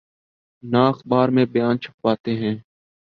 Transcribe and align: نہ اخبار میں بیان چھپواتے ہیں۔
نہ 0.63 0.77
اخبار 0.87 1.29
میں 1.29 1.45
بیان 1.45 1.75
چھپواتے 1.79 2.31
ہیں۔ 2.35 2.55